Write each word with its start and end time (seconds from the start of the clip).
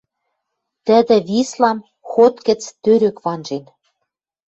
Тӹдӹ 0.85 1.17
Вислам 1.27 1.77
ход 2.09 2.35
гӹц 2.47 2.61
тӧрӧк 2.83 3.17
ванжен. 3.25 3.63